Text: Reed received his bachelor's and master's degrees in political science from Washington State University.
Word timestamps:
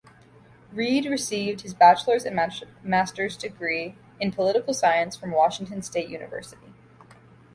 Reed 0.73 1.05
received 1.05 1.61
his 1.61 1.75
bachelor's 1.75 2.25
and 2.25 2.35
master's 2.81 3.37
degrees 3.37 3.93
in 4.19 4.31
political 4.31 4.73
science 4.73 5.15
from 5.15 5.29
Washington 5.29 5.83
State 5.83 6.09
University. 6.09 6.73